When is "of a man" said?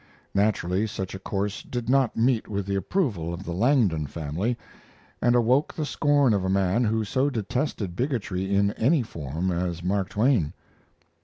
6.33-6.83